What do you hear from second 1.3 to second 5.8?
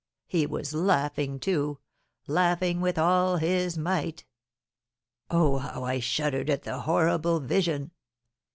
too, laughing with all his might. Oh,